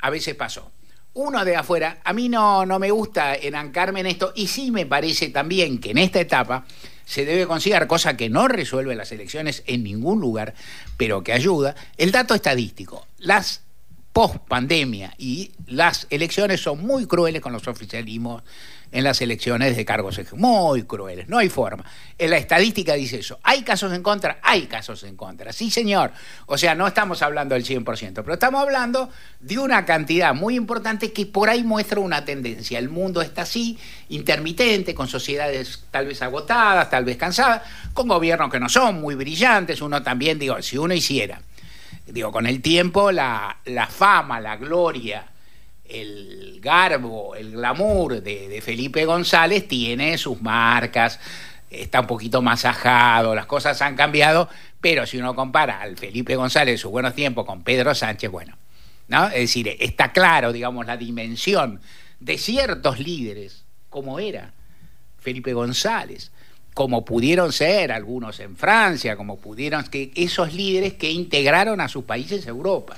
a 0.02 0.10
veces 0.10 0.36
pasó. 0.36 0.72
Uno 1.16 1.46
de 1.46 1.56
afuera, 1.56 2.00
a 2.04 2.12
mí 2.12 2.28
no, 2.28 2.66
no 2.66 2.78
me 2.78 2.92
gusta 2.92 3.36
enancarme 3.36 4.02
en 4.02 4.08
esto, 4.08 4.34
y 4.36 4.48
sí 4.48 4.70
me 4.70 4.86
parece 4.86 5.30
también 5.30 5.80
que 5.80 5.92
en 5.92 5.98
esta 5.98 6.20
etapa 6.20 6.66
se 7.06 7.24
debe 7.24 7.48
considerar, 7.48 7.88
cosa 7.88 8.18
que 8.18 8.30
no 8.30 8.50
resuelve 8.50 8.96
las 8.96 9.14
elecciones 9.14 9.64
en 9.66 9.84
ningún 9.84 10.20
lugar, 10.20 10.56
pero 10.98 11.24
que 11.24 11.32
ayuda, 11.32 11.74
el 11.96 12.12
dato 12.12 12.36
estadístico. 12.36 13.08
Las 13.18 13.62
post 14.12 14.38
pandemia 14.48 15.14
y 15.18 15.52
las 15.68 16.08
elecciones 16.10 16.62
son 16.62 16.86
muy 16.86 17.06
crueles 17.06 17.42
con 17.42 17.54
los 17.54 17.68
oficialismos 17.68 18.44
en 18.96 19.04
las 19.04 19.22
elecciones 19.22 19.76
de 19.76 19.84
cargos 19.84 20.22
muy 20.36 20.84
crueles, 20.84 21.28
no 21.28 21.38
hay 21.38 21.50
forma. 21.50 21.84
En 22.18 22.30
la 22.30 22.38
estadística 22.38 22.94
dice 22.94 23.20
eso. 23.20 23.40
¿Hay 23.44 23.62
casos 23.64 23.92
en 23.92 24.02
contra? 24.02 24.40
Hay 24.42 24.68
casos 24.68 25.04
en 25.04 25.18
contra. 25.18 25.52
Sí, 25.52 25.70
señor. 25.70 26.14
O 26.46 26.58
sea, 26.58 26.76
no 26.76 26.88
estamos 26.88 27.22
hablando 27.22 27.56
del 27.56 27.66
100%, 27.66 28.14
pero 28.14 28.34
estamos 28.34 28.62
hablando 28.62 29.10
de 29.42 29.60
una 29.60 29.84
cantidad 29.84 30.34
muy 30.34 30.56
importante 30.56 31.12
que 31.12 31.26
por 31.26 31.50
ahí 31.50 31.62
muestra 31.62 32.00
una 32.00 32.24
tendencia. 32.24 32.80
El 32.80 32.88
mundo 32.88 33.22
está 33.22 33.42
así, 33.42 33.78
intermitente, 34.08 34.96
con 34.96 35.10
sociedades 35.10 35.84
tal 35.92 36.08
vez 36.08 36.22
agotadas, 36.22 36.90
tal 36.90 37.04
vez 37.04 37.18
cansadas, 37.18 37.64
con 37.94 38.08
gobiernos 38.08 38.50
que 38.50 38.62
no 38.62 38.70
son 38.70 39.02
muy 39.02 39.16
brillantes. 39.16 39.82
Uno 39.82 40.02
también, 40.04 40.40
digo, 40.40 40.62
si 40.62 40.78
uno 40.78 40.94
hiciera, 40.94 41.42
digo, 42.08 42.32
con 42.32 42.48
el 42.48 42.62
tiempo 42.62 43.12
la, 43.12 43.58
la 43.66 43.88
fama, 43.88 44.40
la 44.40 44.56
gloria, 44.56 45.35
el 45.90 46.60
garbo, 46.62 47.36
el 47.36 47.52
glamour 47.52 48.22
de, 48.22 48.62
Felipe 48.62 49.06
González 49.06 49.68
tiene 49.68 50.18
sus 50.18 50.42
marcas, 50.42 51.20
está 51.70 52.02
un 52.02 52.08
poquito 52.08 52.42
más 52.42 52.66
ajado, 52.66 53.36
las 53.36 53.46
cosas 53.46 53.82
han 53.82 53.96
cambiado, 53.96 54.50
pero 54.82 55.06
si 55.06 55.18
uno 55.18 55.36
compara 55.36 55.82
al 55.82 55.98
Felipe 55.98 56.36
González 56.36 56.76
de 56.76 56.78
sus 56.78 56.92
buenos 56.92 57.14
tiempos 57.14 57.46
con 57.46 57.64
Pedro 57.64 57.94
Sánchez, 57.94 58.32
bueno, 58.32 58.58
¿no? 59.08 59.28
Es 59.28 59.34
decir, 59.34 59.76
está 59.80 60.12
claro, 60.12 60.52
digamos, 60.52 60.86
la 60.86 60.98
dimensión 60.98 61.82
de 62.20 62.38
ciertos 62.38 63.00
líderes, 63.00 63.66
como 63.90 64.20
era 64.20 64.54
Felipe 65.20 65.54
González, 65.54 66.32
como 66.74 67.06
pudieron 67.06 67.54
ser 67.54 67.92
algunos 67.92 68.40
en 68.40 68.58
Francia, 68.58 69.16
como 69.16 69.38
pudieron 69.38 69.84
que 69.86 70.12
esos 70.16 70.54
líderes 70.54 70.94
que 70.96 71.12
integraron 71.12 71.80
a 71.80 71.88
sus 71.88 72.04
países 72.04 72.46
a 72.48 72.50
Europa 72.50 72.98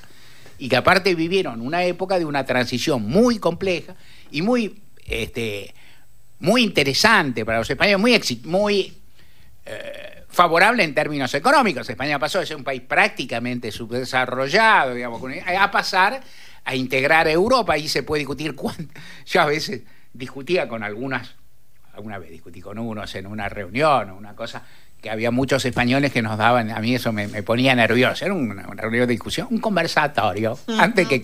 y 0.58 0.70
que 0.70 0.76
aparte 0.76 1.16
vivieron 1.16 1.62
una 1.62 1.84
época 1.84 2.20
de 2.20 2.26
una 2.26 2.46
transición 2.46 3.04
muy 3.04 3.40
compleja 3.40 3.96
y 4.32 4.42
muy, 4.42 4.82
este, 5.06 5.74
muy 6.40 6.64
interesante 6.64 7.46
para 7.46 7.60
los 7.60 7.70
españoles, 7.70 8.00
muy, 8.00 8.42
muy 8.46 8.94
eh, 9.66 10.24
favorable 10.28 10.84
en 10.84 10.94
términos 10.94 11.34
económicos. 11.34 11.90
España 11.90 12.20
pasó 12.20 12.40
de 12.40 12.46
ser 12.46 12.58
un 12.58 12.64
país 12.64 12.82
prácticamente 12.82 13.72
subdesarrollado, 13.72 14.94
digamos, 14.94 15.22
a 15.46 15.72
pasar 15.72 16.22
a 16.68 16.76
integrar 16.76 17.28
a 17.28 17.32
Europa 17.32 17.78
y 17.78 17.88
se 17.88 18.04
puede 18.04 18.20
discutir 18.20 18.54
cuánto. 18.54 18.94
Yo 19.26 19.42
a 19.42 19.46
veces 19.46 19.84
discutía 20.12 20.68
con 20.68 20.84
algunas, 20.84 21.36
alguna 21.94 22.18
vez 22.20 22.30
discutí 22.30 22.62
con 22.62 22.78
unos 22.78 23.16
en 23.16 23.26
una 23.26 23.48
reunión 23.48 24.10
o 24.10 24.18
una 24.18 24.36
cosa, 24.36 24.64
que 25.02 25.10
había 25.10 25.32
muchos 25.32 25.64
españoles 25.66 26.12
que 26.12 26.22
nos 26.22 26.38
daban, 26.38 26.72
a 26.72 26.80
mí 26.80 26.96
eso 26.96 27.14
me, 27.14 27.28
ponía 27.44 27.76
nervioso, 27.76 28.26
era 28.26 28.34
una, 28.34 28.64
reunión 28.64 29.08
de 29.08 29.14
discusión, 29.14 29.48
un 29.52 29.60
conversatorio, 29.60 30.58
antes, 30.80 31.08
que 31.08 31.22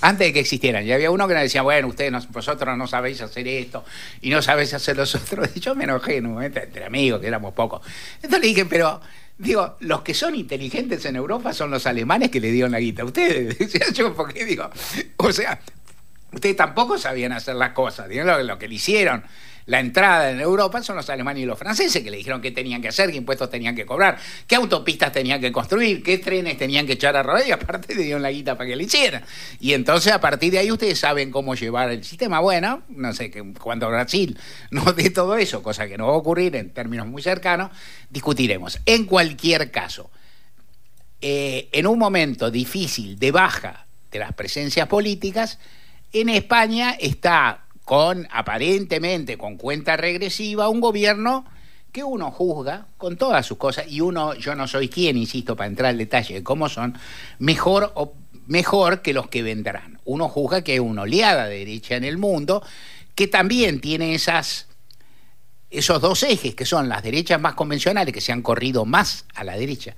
antes 0.00 0.26
de 0.28 0.32
que 0.32 0.40
existieran. 0.40 0.86
Y 0.86 0.92
había 0.92 1.10
uno 1.10 1.26
que 1.26 1.34
nos 1.34 1.42
decía, 1.42 1.62
bueno, 1.62 1.88
ustedes 1.88 2.28
vosotros 2.28 2.78
no 2.78 2.86
sabéis 2.86 3.20
hacer 3.20 3.48
esto 3.48 3.84
y 4.20 4.30
no 4.30 4.40
sabéis 4.40 4.74
hacer 4.74 4.96
los 4.96 5.14
otros. 5.14 5.48
Y 5.58 5.60
yo 5.60 5.74
me 5.74 5.84
enojé 5.84 6.18
en 6.18 6.26
un 6.26 6.34
momento 6.34 6.60
entre 6.60 6.84
amigos, 6.84 7.20
que 7.20 7.26
éramos 7.26 7.54
pocos. 7.54 7.80
Entonces 8.16 8.40
le 8.40 8.46
dije, 8.46 8.66
pero 8.66 9.00
Digo, 9.38 9.76
los 9.80 10.02
que 10.02 10.14
son 10.14 10.34
inteligentes 10.34 11.04
en 11.04 11.14
Europa 11.14 11.52
son 11.52 11.70
los 11.70 11.86
alemanes 11.86 12.28
que 12.28 12.40
le 12.40 12.50
dieron 12.50 12.72
la 12.72 12.80
guita 12.80 13.02
a 13.02 13.04
ustedes. 13.04 13.56
Decía 13.58 13.86
yo, 13.94 14.12
porque 14.12 14.44
digo, 14.44 14.68
o 15.16 15.32
sea, 15.32 15.60
ustedes 16.32 16.56
tampoco 16.56 16.98
sabían 16.98 17.32
hacer 17.32 17.54
las 17.56 17.70
cosas, 17.70 18.08
digo, 18.08 18.24
lo, 18.24 18.58
que 18.58 18.68
le 18.68 18.74
hicieron 18.74 19.24
la 19.68 19.80
entrada 19.80 20.30
en 20.30 20.40
Europa 20.40 20.82
son 20.82 20.96
los 20.96 21.10
alemanes 21.10 21.42
y 21.42 21.46
los 21.46 21.58
franceses 21.58 22.02
que 22.02 22.10
le 22.10 22.16
dijeron 22.16 22.40
qué 22.40 22.50
tenían 22.50 22.80
que 22.80 22.88
hacer, 22.88 23.10
qué 23.10 23.18
impuestos 23.18 23.50
tenían 23.50 23.76
que 23.76 23.84
cobrar, 23.84 24.18
qué 24.46 24.56
autopistas 24.56 25.12
tenían 25.12 25.42
que 25.42 25.52
construir, 25.52 26.02
qué 26.02 26.16
trenes 26.16 26.56
tenían 26.56 26.86
que 26.86 26.94
echar 26.94 27.14
a 27.16 27.22
rodar 27.22 27.46
y 27.46 27.50
aparte 27.52 27.94
le 27.94 28.04
dieron 28.04 28.22
la 28.22 28.30
guita 28.30 28.56
para 28.56 28.70
que 28.70 28.76
lo 28.76 28.82
hicieran. 28.82 29.22
Y 29.60 29.74
entonces 29.74 30.10
a 30.10 30.22
partir 30.22 30.52
de 30.52 30.60
ahí 30.60 30.72
ustedes 30.72 30.98
saben 30.98 31.30
cómo 31.30 31.54
llevar 31.54 31.90
el 31.90 32.02
sistema. 32.02 32.40
Bueno, 32.40 32.82
no 32.88 33.12
sé, 33.12 33.30
que 33.30 33.44
cuando 33.60 33.90
Brasil 33.90 34.38
no 34.70 34.94
dé 34.94 35.10
todo 35.10 35.36
eso, 35.36 35.62
cosa 35.62 35.86
que 35.86 35.98
no 35.98 36.06
va 36.06 36.14
a 36.14 36.16
ocurrir 36.16 36.56
en 36.56 36.70
términos 36.70 37.06
muy 37.06 37.20
cercanos, 37.20 37.70
discutiremos. 38.08 38.80
En 38.86 39.04
cualquier 39.04 39.70
caso, 39.70 40.10
eh, 41.20 41.68
en 41.72 41.86
un 41.86 41.98
momento 41.98 42.50
difícil 42.50 43.18
de 43.18 43.32
baja 43.32 43.86
de 44.10 44.18
las 44.18 44.32
presencias 44.32 44.88
políticas, 44.88 45.58
en 46.12 46.28
España 46.28 46.96
está 46.98 47.64
con 47.84 48.28
aparentemente 48.30 49.38
con 49.38 49.56
cuenta 49.56 49.96
regresiva 49.96 50.68
un 50.68 50.80
gobierno 50.80 51.46
que 51.92 52.04
uno 52.04 52.30
juzga 52.30 52.86
con 52.98 53.16
todas 53.16 53.46
sus 53.46 53.56
cosas. 53.56 53.86
Y 53.88 54.00
uno 54.00 54.34
yo 54.34 54.54
no 54.54 54.68
soy 54.68 54.88
quien 54.88 55.16
insisto 55.16 55.56
para 55.56 55.68
entrar 55.68 55.90
al 55.90 55.98
detalle 55.98 56.34
de 56.34 56.42
cómo 56.42 56.68
son 56.68 56.98
mejor 57.38 57.92
o 57.94 58.12
mejor 58.46 59.02
que 59.02 59.14
los 59.14 59.28
que 59.28 59.42
vendrán. 59.42 60.00
Uno 60.04 60.28
juzga 60.28 60.62
que 60.62 60.74
es 60.74 60.80
una 60.80 61.02
oleada 61.02 61.46
derecha 61.46 61.96
en 61.96 62.04
el 62.04 62.18
mundo 62.18 62.62
que 63.14 63.26
también 63.26 63.80
tiene 63.80 64.14
esas 64.14 64.66
esos 65.70 66.00
dos 66.00 66.22
ejes 66.22 66.54
que 66.54 66.64
son 66.64 66.88
las 66.88 67.02
derechas 67.02 67.40
más 67.40 67.54
convencionales 67.54 68.14
que 68.14 68.22
se 68.22 68.32
han 68.32 68.40
corrido 68.40 68.86
más 68.86 69.26
a 69.34 69.44
la 69.44 69.56
derecha 69.56 69.96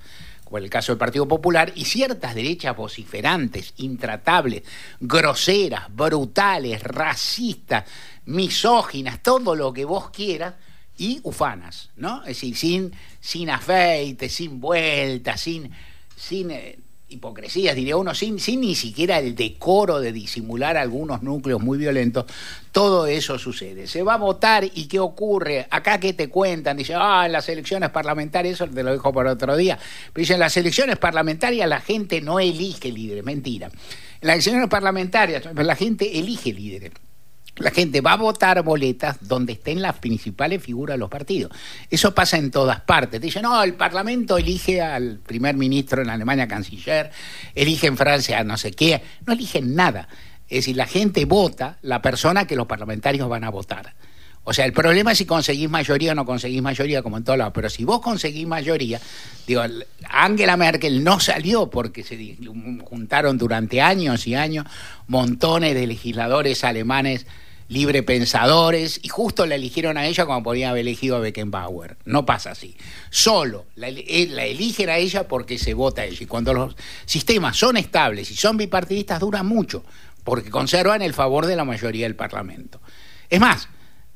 como 0.51 0.65
el 0.65 0.69
caso 0.69 0.91
del 0.91 0.99
Partido 0.99 1.25
Popular, 1.29 1.71
y 1.75 1.85
ciertas 1.85 2.35
derechas 2.35 2.75
vociferantes, 2.75 3.73
intratables, 3.77 4.63
groseras, 4.99 5.83
brutales, 5.95 6.83
racistas, 6.83 7.85
misóginas, 8.25 9.23
todo 9.23 9.55
lo 9.55 9.71
que 9.71 9.85
vos 9.85 10.09
quieras, 10.09 10.55
y 10.97 11.21
ufanas, 11.23 11.89
¿no? 11.95 12.21
Es 12.23 12.41
decir, 12.41 12.57
sin, 12.57 12.91
sin 13.21 13.49
sin 14.27 14.59
vuelta, 14.59 15.37
sin, 15.37 15.71
sin 16.17 16.51
eh, 16.51 16.79
hipocresías, 17.11 17.75
diría 17.75 17.97
uno, 17.97 18.15
sin, 18.15 18.39
sin 18.39 18.61
ni 18.61 18.75
siquiera 18.75 19.19
el 19.19 19.35
decoro 19.35 19.99
de 19.99 20.11
disimular 20.11 20.77
algunos 20.77 21.21
núcleos 21.21 21.61
muy 21.61 21.77
violentos, 21.77 22.25
todo 22.71 23.07
eso 23.07 23.37
sucede. 23.37 23.87
Se 23.87 24.03
va 24.03 24.15
a 24.15 24.17
votar 24.17 24.63
y 24.63 24.87
¿qué 24.87 24.99
ocurre? 24.99 25.67
Acá 25.69 25.99
que 25.99 26.13
te 26.13 26.29
cuentan, 26.29 26.77
dicen, 26.77 26.97
ah, 26.99 27.25
en 27.25 27.31
las 27.31 27.47
elecciones 27.49 27.89
parlamentarias, 27.89 28.55
eso 28.55 28.67
te 28.67 28.83
lo 28.83 28.91
dejo 28.91 29.11
por 29.11 29.27
otro 29.27 29.55
día, 29.57 29.77
pero 30.13 30.21
dicen, 30.21 30.35
en 30.35 30.41
las 30.41 30.57
elecciones 30.57 30.97
parlamentarias 30.97 31.67
la 31.67 31.81
gente 31.81 32.21
no 32.21 32.39
elige 32.39 32.91
líderes, 32.91 33.23
mentira. 33.23 33.67
En 33.67 34.27
las 34.27 34.35
elecciones 34.35 34.69
parlamentarias 34.69 35.43
la 35.53 35.75
gente 35.75 36.19
elige 36.19 36.53
líderes 36.53 36.91
la 37.57 37.71
gente 37.71 38.01
va 38.01 38.13
a 38.13 38.17
votar 38.17 38.61
boletas 38.63 39.17
donde 39.21 39.53
estén 39.53 39.81
las 39.81 39.97
principales 39.97 40.63
figuras 40.63 40.95
de 40.95 40.99
los 40.99 41.09
partidos. 41.09 41.51
Eso 41.89 42.13
pasa 42.13 42.37
en 42.37 42.51
todas 42.51 42.81
partes. 42.81 43.19
Dicen, 43.21 43.43
no, 43.43 43.61
el 43.61 43.73
Parlamento 43.73 44.37
elige 44.37 44.81
al 44.81 45.19
primer 45.19 45.55
ministro 45.55 46.01
en 46.01 46.09
Alemania, 46.09 46.47
canciller, 46.47 47.11
elige 47.53 47.87
en 47.87 47.97
Francia 47.97 48.43
no 48.43 48.57
sé 48.57 48.71
qué, 48.71 49.01
no 49.25 49.33
eligen 49.33 49.75
nada. 49.75 50.07
Es 50.47 50.59
decir, 50.59 50.75
la 50.75 50.85
gente 50.85 51.25
vota 51.25 51.77
la 51.81 52.01
persona 52.01 52.45
que 52.45 52.55
los 52.55 52.67
parlamentarios 52.67 53.29
van 53.29 53.43
a 53.43 53.49
votar. 53.49 53.93
O 54.43 54.53
sea, 54.53 54.65
el 54.65 54.73
problema 54.73 55.11
es 55.11 55.19
si 55.19 55.25
conseguís 55.25 55.69
mayoría 55.69 56.13
o 56.13 56.15
no 56.15 56.25
conseguís 56.25 56.61
mayoría, 56.61 57.03
como 57.03 57.17
en 57.17 57.23
todos 57.23 57.37
lados. 57.37 57.53
Pero 57.53 57.69
si 57.69 57.85
vos 57.85 58.01
conseguís 58.01 58.47
mayoría, 58.47 58.99
digo, 59.45 59.61
Angela 60.09 60.57
Merkel 60.57 61.03
no 61.03 61.19
salió 61.19 61.69
porque 61.69 62.03
se 62.03 62.37
juntaron 62.83 63.37
durante 63.37 63.81
años 63.81 64.25
y 64.25 64.33
años 64.33 64.65
montones 65.07 65.75
de 65.75 65.85
legisladores 65.85 66.63
alemanes 66.63 67.27
librepensadores 67.71 68.99
y 69.01 69.07
justo 69.07 69.45
la 69.45 69.55
eligieron 69.55 69.95
a 69.95 70.05
ella 70.05 70.25
como 70.25 70.43
podrían 70.43 70.71
haber 70.71 70.81
elegido 70.81 71.15
a 71.15 71.19
Beckenbauer. 71.19 71.95
No 72.03 72.25
pasa 72.25 72.51
así. 72.51 72.75
Solo 73.09 73.65
la, 73.75 73.87
eh, 73.87 74.27
la, 74.29 74.43
eligen 74.43 74.89
a 74.89 74.97
ella 74.97 75.25
porque 75.25 75.57
se 75.57 75.73
vota 75.73 76.01
a 76.01 76.05
ella. 76.05 76.17
Y 76.19 76.25
cuando 76.25 76.53
los 76.53 76.75
sistemas 77.05 77.55
son 77.55 77.77
estables 77.77 78.29
y 78.29 78.35
son 78.35 78.57
bipartidistas, 78.57 79.21
duran 79.21 79.45
mucho, 79.45 79.85
porque 80.25 80.49
conservan 80.49 81.01
el 81.01 81.13
favor 81.13 81.45
de 81.45 81.55
la 81.55 81.63
mayoría 81.63 82.07
del 82.07 82.15
Parlamento. 82.17 82.81
Es 83.29 83.39
más, 83.39 83.69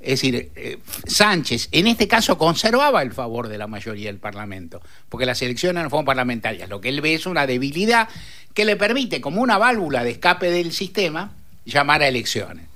es 0.05 0.21
decir, 0.21 0.51
eh, 0.55 0.77
Sánchez 1.07 1.69
en 1.71 1.87
este 1.87 2.07
caso 2.07 2.37
conservaba 2.37 3.01
el 3.01 3.11
favor 3.11 3.47
de 3.47 3.57
la 3.57 3.67
mayoría 3.67 4.07
del 4.07 4.19
Parlamento, 4.19 4.81
porque 5.09 5.25
las 5.25 5.41
elecciones 5.41 5.83
no 5.83 5.89
fueron 5.89 6.05
parlamentarias. 6.05 6.69
Lo 6.69 6.79
que 6.79 6.89
él 6.89 7.01
ve 7.01 7.15
es 7.15 7.25
una 7.25 7.47
debilidad 7.47 8.07
que 8.53 8.65
le 8.65 8.75
permite, 8.75 9.19
como 9.19 9.41
una 9.41 9.57
válvula 9.57 10.03
de 10.03 10.11
escape 10.11 10.51
del 10.51 10.71
sistema, 10.71 11.33
llamar 11.65 12.03
a 12.03 12.07
elecciones. 12.07 12.67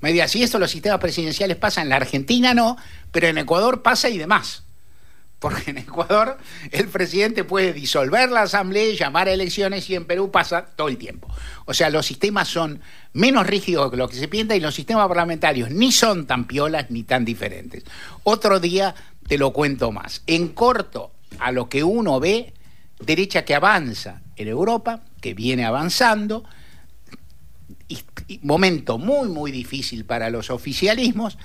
Me 0.00 0.12
diga, 0.12 0.28
si 0.28 0.42
esto 0.42 0.58
los 0.58 0.70
sistemas 0.70 1.00
presidenciales 1.00 1.56
pasan, 1.56 1.84
en 1.84 1.88
la 1.90 1.96
Argentina 1.96 2.54
no, 2.54 2.76
pero 3.10 3.26
en 3.26 3.38
Ecuador 3.38 3.82
pasa 3.82 4.08
y 4.08 4.18
demás. 4.18 4.62
Porque 5.38 5.70
en 5.70 5.78
Ecuador 5.78 6.38
el 6.70 6.88
presidente 6.88 7.44
puede 7.44 7.72
disolver 7.72 8.30
la 8.30 8.42
asamblea 8.42 8.88
y 8.88 8.96
llamar 8.96 9.28
a 9.28 9.32
elecciones 9.32 9.88
y 9.90 9.94
en 9.94 10.06
Perú 10.06 10.30
pasa 10.30 10.64
todo 10.64 10.88
el 10.88 10.96
tiempo. 10.96 11.28
O 11.66 11.74
sea, 11.74 11.90
los 11.90 12.06
sistemas 12.06 12.48
son 12.48 12.80
menos 13.12 13.46
rígidos 13.46 13.90
que 13.90 13.96
lo 13.96 14.08
que 14.08 14.16
se 14.16 14.28
piensa 14.28 14.56
y 14.56 14.60
los 14.60 14.74
sistemas 14.74 15.08
parlamentarios 15.08 15.70
ni 15.70 15.92
son 15.92 16.26
tan 16.26 16.46
piolas 16.46 16.90
ni 16.90 17.02
tan 17.02 17.24
diferentes. 17.24 17.84
Otro 18.22 18.60
día 18.60 18.94
te 19.28 19.36
lo 19.36 19.52
cuento 19.52 19.92
más. 19.92 20.22
En 20.26 20.48
corto, 20.48 21.12
a 21.38 21.52
lo 21.52 21.68
que 21.68 21.84
uno 21.84 22.18
ve, 22.18 22.54
derecha 23.00 23.44
que 23.44 23.54
avanza 23.54 24.22
en 24.36 24.48
Europa, 24.48 25.02
que 25.20 25.34
viene 25.34 25.64
avanzando, 25.64 26.44
momento 28.42 28.98
muy, 28.98 29.28
muy 29.28 29.50
difícil 29.50 30.04
para 30.04 30.30
los 30.30 30.50
oficialismos, 30.50 31.38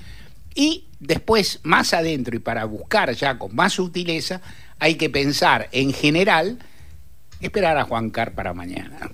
Y 0.56 0.88
después, 1.00 1.60
más 1.64 1.94
adentro 1.94 2.36
y 2.36 2.40
para 2.40 2.66
buscar 2.66 3.12
ya 3.14 3.38
con 3.38 3.56
más 3.56 3.74
sutileza, 3.74 4.42
hay 4.80 4.96
que 4.96 5.10
pensar 5.10 5.70
en 5.72 5.94
general, 5.94 6.60
esperar 7.40 7.78
a 7.78 7.84
Juan 7.84 8.10
Car 8.10 8.34
para 8.34 8.54
mañana. 8.54 9.12